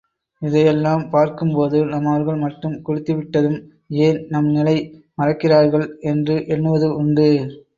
இதையெல்லாம் 0.41 1.03
பார்க்கும்போது 1.09 1.79
நம்மவர்கள் 1.85 2.39
மட்டும் 2.39 2.73
குடித்துவிட்டதும் 2.87 3.59
ஏன் 3.99 4.19
நம் 4.29 4.49
நிலை 4.49 4.75
மறக்கிறார்கள் 5.17 5.87
என்று 6.05 6.37
எண்ணுவது 6.47 6.89
உண்டு. 6.95 7.29